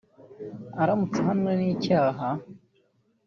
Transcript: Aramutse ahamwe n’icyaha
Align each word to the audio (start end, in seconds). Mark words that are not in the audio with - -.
Aramutse 0.81 1.17
ahamwe 1.23 1.51
n’icyaha 1.59 2.29